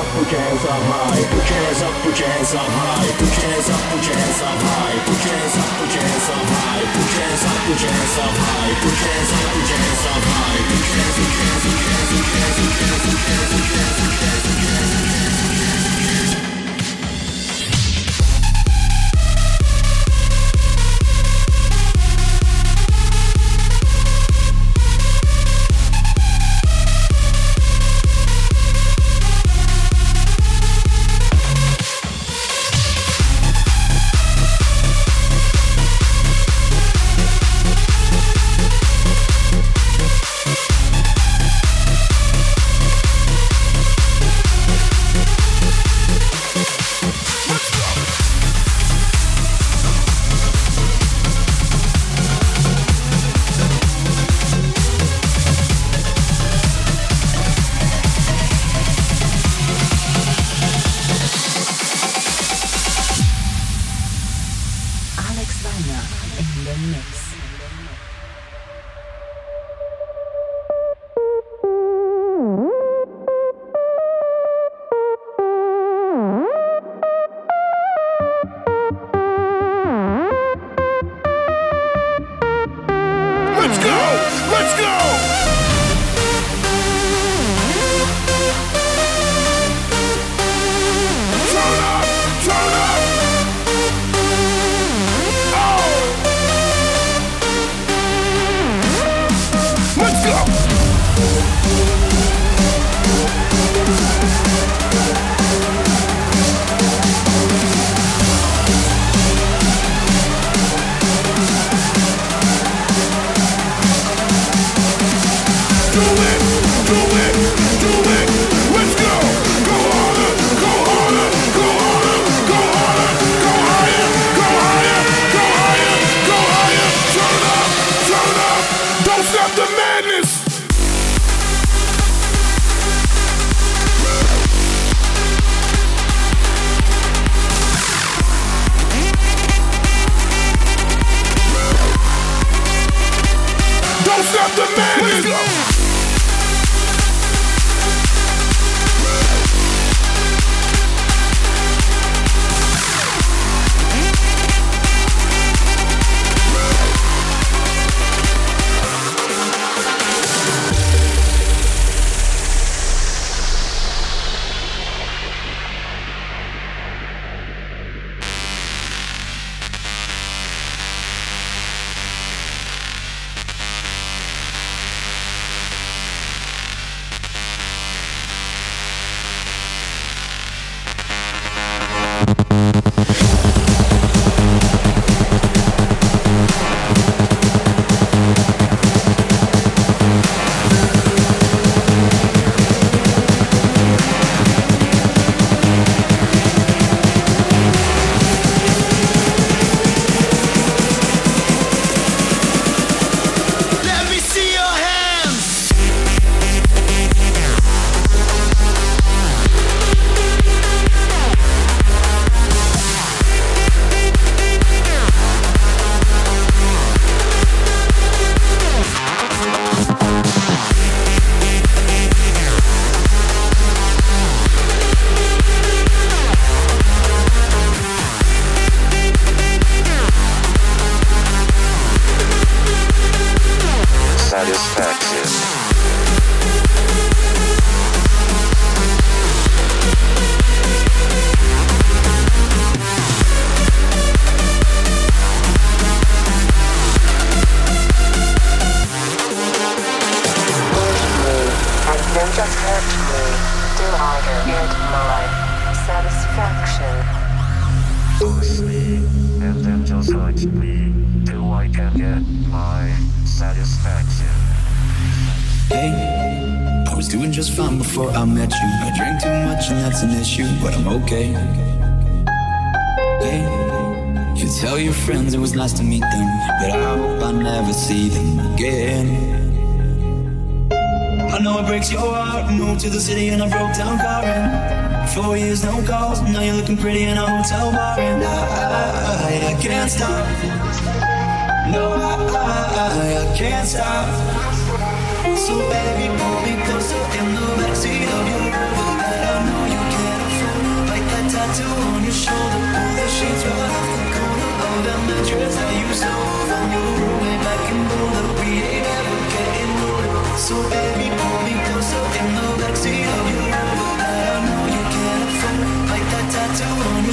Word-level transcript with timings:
up, 0.00 0.06
put 0.16 0.32
your 0.32 0.40
hands 0.40 0.64
up 0.64 0.82
high. 0.88 1.22
Put 1.28 1.44
your 1.44 1.60
hands 1.60 1.82
up, 1.84 1.94
put 2.02 2.16
your 2.18 2.28
hands 2.28 2.54
up 2.54 2.64
high. 2.64 3.10
Put 3.20 3.32
your 3.36 3.50
hands 3.52 3.68
up, 3.68 3.82
put 3.90 4.04
your 4.08 4.16
hands 4.16 4.40
up 4.40 4.60
high. 4.64 4.96
Put 5.04 5.20
your 5.20 5.36
hands 5.36 5.56
up, 5.60 5.68
put 5.76 5.92
your 5.94 6.04
hands 6.08 6.28
up 6.30 6.46
high. 6.50 6.84
Put 6.94 7.10
your 7.10 7.24
hands 7.28 7.44
up, 7.44 7.58
put 7.66 7.80
your 7.80 7.92
hands 7.92 8.16
up 8.20 8.36
high. 8.40 8.74
Put 8.80 8.96
your 9.00 9.12
hands 9.12 9.32
up, 9.36 9.44
put 9.52 9.68
your 9.68 9.80
hands 9.80 10.04
up 10.10 10.24
high. 10.30 10.62
Put 10.70 10.86
your 10.88 11.00
hands, 11.00 11.16
put 11.20 11.30
your 11.30 11.44
hands, 11.50 11.64
put 11.64 11.80
your 11.80 11.90
hands, 11.90 12.10
put 12.10 12.24
your 12.24 12.40
hands, 12.40 12.50
put 12.50 12.70
your 12.70 12.80
hands, 12.80 13.00
put 13.00 13.18
your 13.20 13.28
hands, 13.30 13.48
put 13.50 13.66
your 13.66 13.78
hands, 13.80 13.98
put 14.00 14.10
your 14.10 14.28
hands, 14.30 14.44
put 14.46 14.58
your 14.60 14.78
hands. 14.78 15.79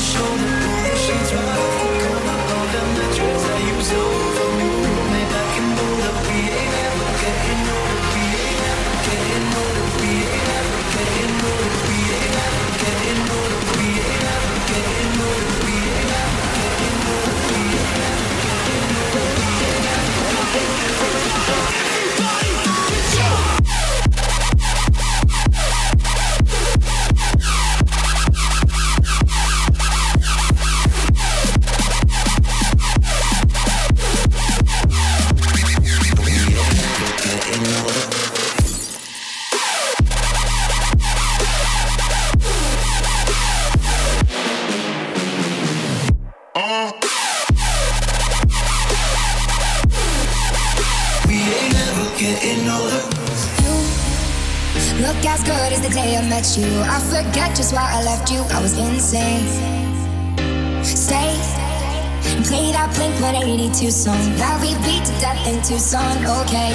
shoulder, 0.08 0.62
pull 0.62 0.84
the 0.84 0.96
sheets 0.96 1.34
right 1.34 1.77
loved 58.28 58.52
you, 58.52 58.58
I 58.58 58.62
was 58.62 58.78
insane. 58.78 59.46
Stay 60.84 61.36
and 62.36 62.46
play 62.46 62.72
that 62.72 62.94
Blink 62.96 63.14
182 63.22 63.92
song 63.92 64.36
that 64.38 64.60
we 64.62 64.74
beat 64.86 65.06
to 65.06 65.14
death 65.20 65.48
in 65.48 65.62
Tucson. 65.62 66.18
Okay. 66.42 66.74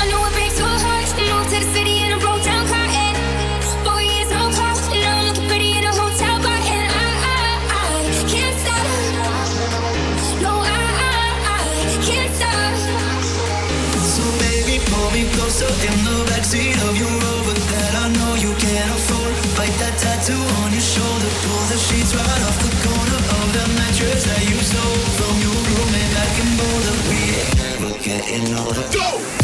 I 0.00 0.08
know 0.10 0.24
it 0.26 0.32
breaks 0.32 0.58
your 0.58 0.68
heart. 0.68 1.08
I 1.14 1.26
know 1.26 1.44
to 1.44 1.64
the 1.64 1.72
city. 1.72 1.97
tattoo 20.28 20.62
on 20.62 20.72
your 20.72 20.80
shoulder. 20.80 21.30
Pull 21.42 21.64
the 21.72 21.78
sheets 21.78 22.14
right 22.14 22.42
off 22.46 22.58
the 22.60 22.72
corner 22.84 23.20
of 23.40 23.46
the 23.52 23.64
mattress 23.78 24.24
that 24.24 24.42
you 24.48 24.56
stole 24.56 25.04
from 25.16 25.34
your 25.40 25.56
roommate 25.72 26.12
back 26.14 26.32
in 26.42 26.48
Boulder. 26.56 26.96
We 27.08 27.18
ain't 27.40 27.56
never 27.56 27.98
getting 28.02 28.54
older. 28.56 28.84
Go! 28.92 29.37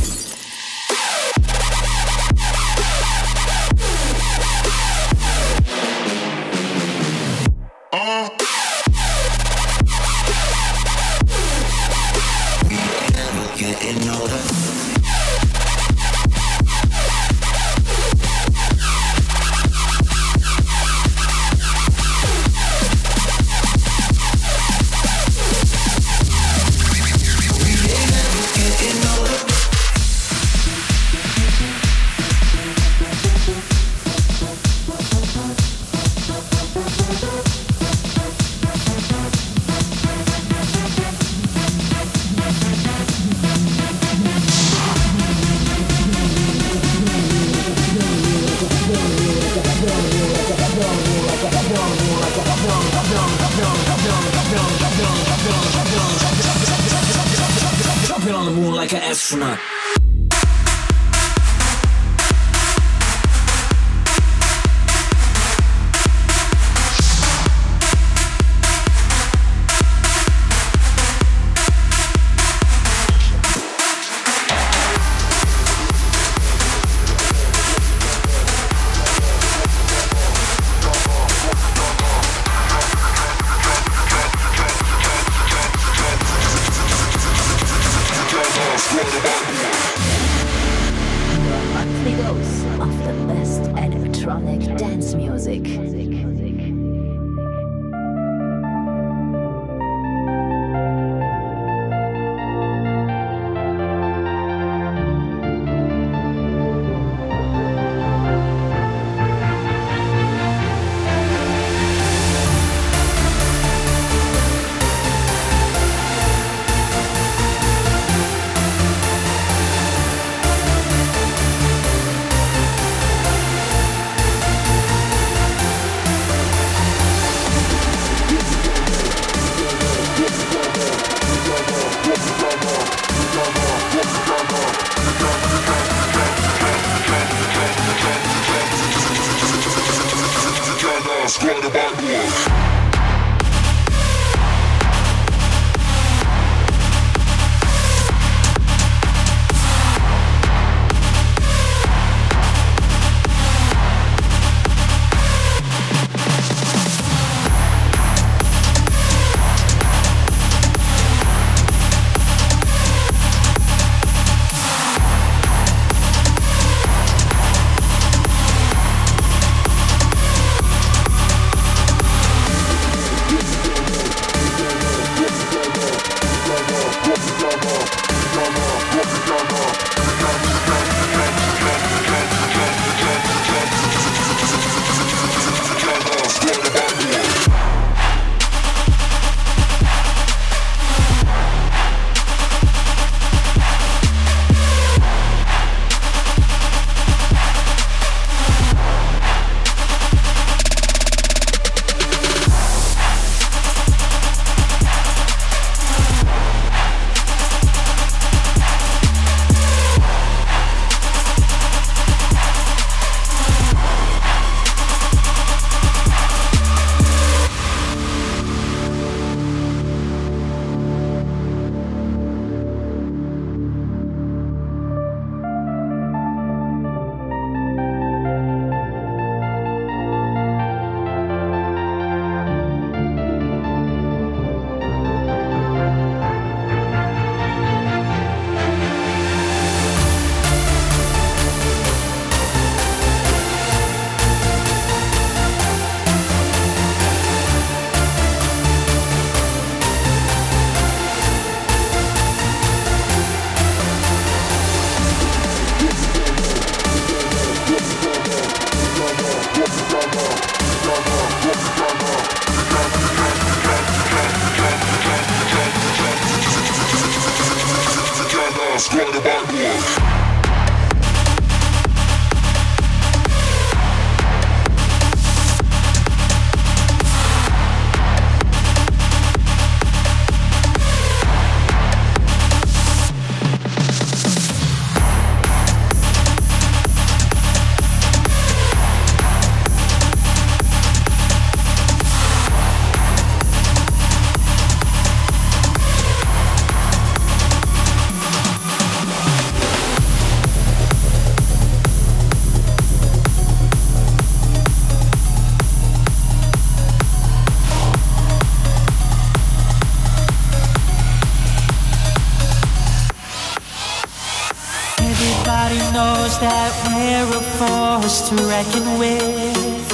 reckon 318.57 318.87
with. 319.01 319.87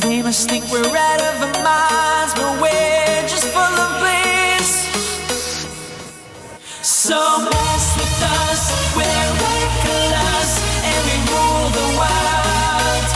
They 0.00 0.22
must 0.22 0.48
think 0.48 0.64
we're 0.72 0.96
out 1.08 1.20
of 1.30 1.34
our 1.46 1.56
minds, 1.62 2.32
but 2.38 2.52
we're 2.62 3.22
just 3.32 3.46
full 3.54 3.76
of 3.84 3.90
bliss. 4.00 4.70
So 6.80 7.18
mess 7.50 7.86
with 8.00 8.22
us, 8.40 8.62
we're 8.96 9.28
reckless, 9.44 10.50
and 10.90 11.00
we 11.08 11.16
rule 11.32 11.68
the 11.80 11.88
world. 12.00 13.06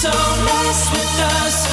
So 0.00 0.12
mess 0.48 0.80
with 0.94 1.14
us. 1.38 1.63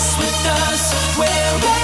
With 0.00 0.46
us, 0.46 1.18
we're 1.18 1.79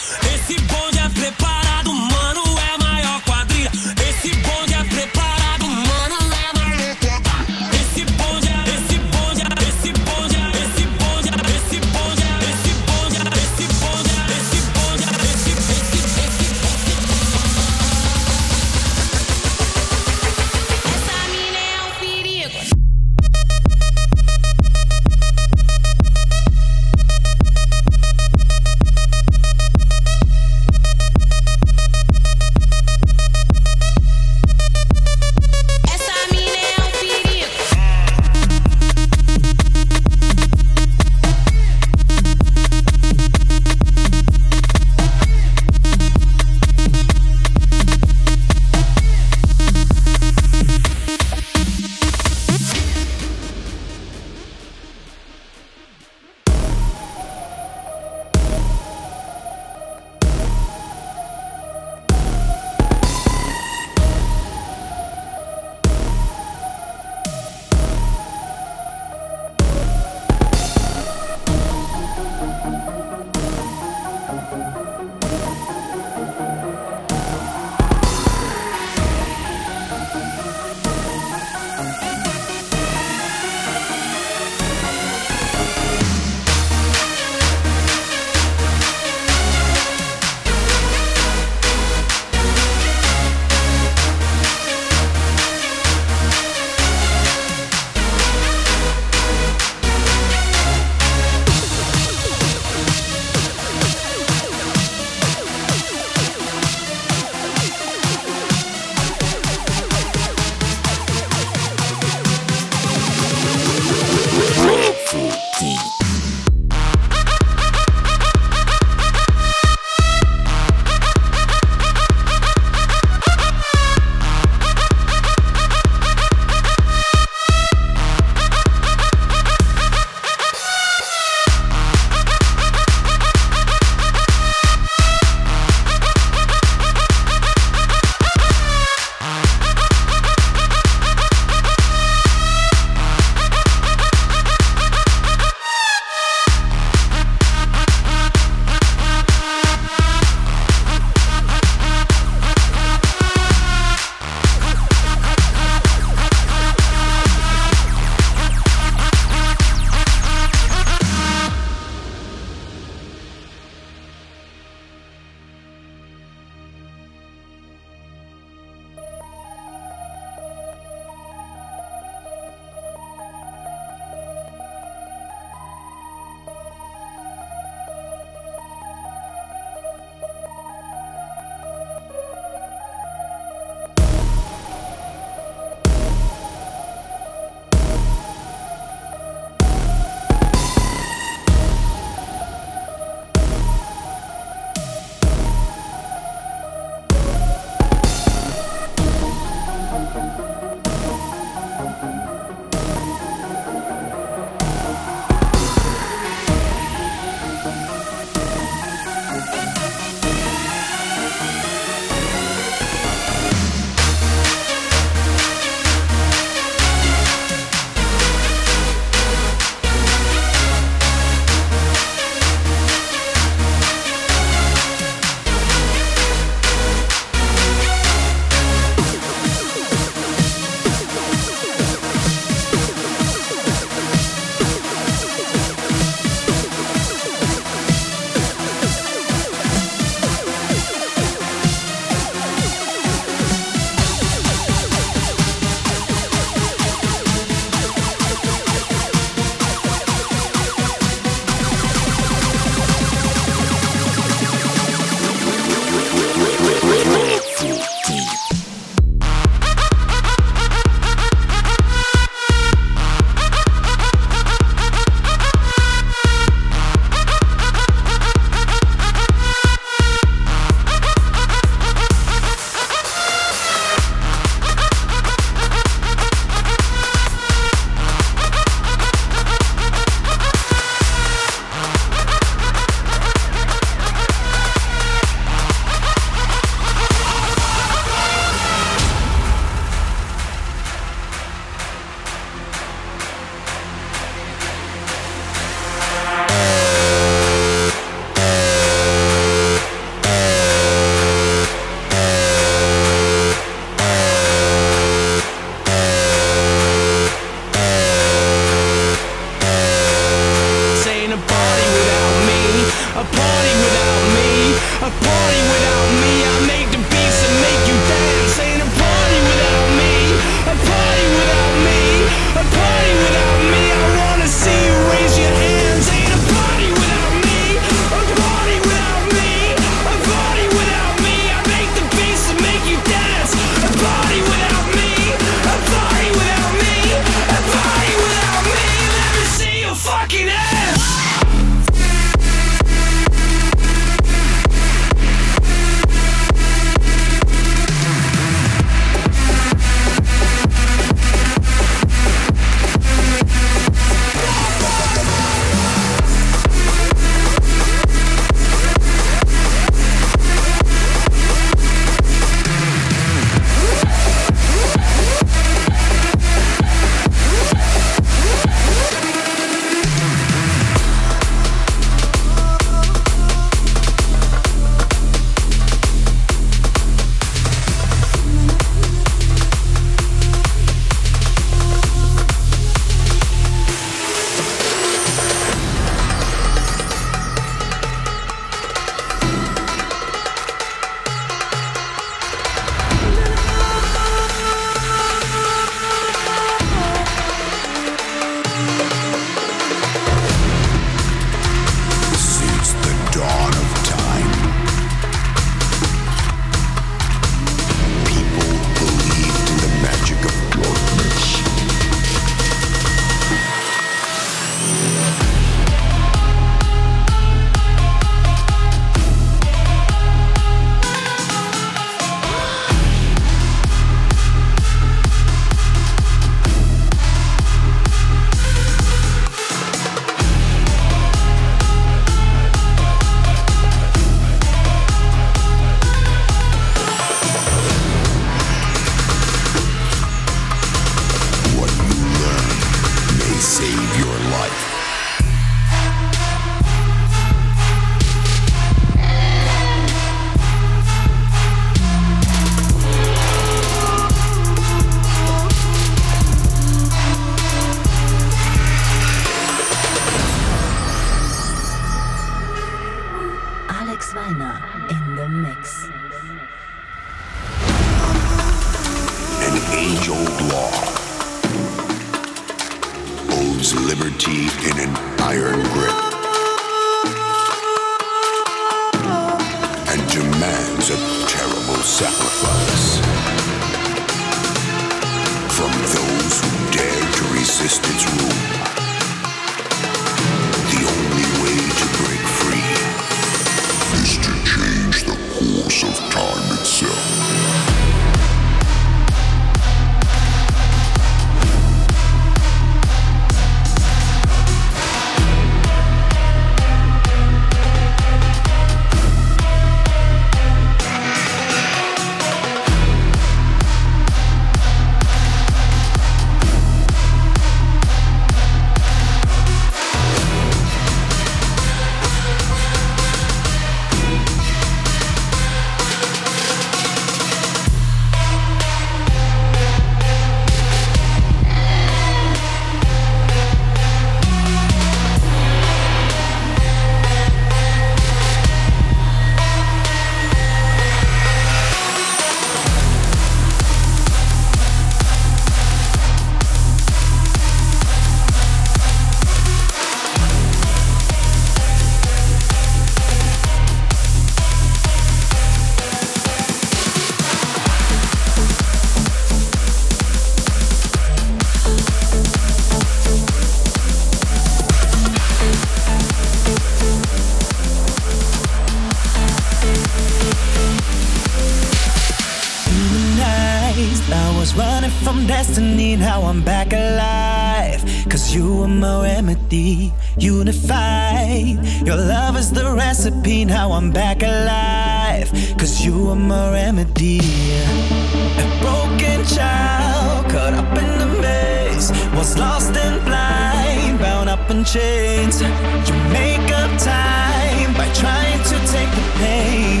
unified. 580.38 581.78
Your 582.06 582.16
love 582.16 582.56
is 582.56 582.70
the 582.70 582.92
recipe, 582.92 583.64
now 583.64 583.92
I'm 583.92 584.10
back 584.10 584.42
alive. 584.42 585.50
Cause 585.78 586.04
you 586.04 586.30
are 586.30 586.36
my 586.36 586.72
remedy. 586.72 587.40
A 587.40 588.66
broken 588.80 589.44
child, 589.44 590.50
caught 590.50 590.74
up 590.74 590.98
in 590.98 591.18
the 591.18 591.40
maze, 591.40 592.10
was 592.34 592.58
lost 592.58 592.96
and 592.96 593.24
blind, 593.24 594.18
bound 594.18 594.48
up 594.48 594.70
in 594.70 594.84
chains. 594.84 595.60
You 595.60 596.14
make 596.32 596.70
up 596.72 596.90
time 596.98 597.92
by 597.94 598.08
trying 598.14 598.62
to 598.70 598.76
take 598.92 599.10
the 599.10 599.26
pain 599.38 600.00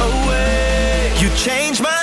away. 0.00 1.12
You 1.20 1.28
change 1.36 1.80
my 1.80 2.01